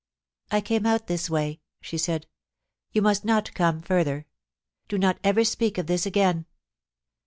* 0.29 0.41
I 0.51 0.61
came 0.61 0.87
out 0.87 1.05
this 1.05 1.29
way,' 1.29 1.61
she 1.79 1.99
said 1.99 2.25
* 2.59 2.91
You 2.91 3.03
must 3.03 3.23
not 3.23 3.53
come 3.53 3.83
further. 3.83 4.25
Do 4.87 4.97
not 4.97 5.19
ever 5.23 5.43
speak 5.43 5.77
of 5.77 5.85
this 5.85 6.07
again. 6.07 6.47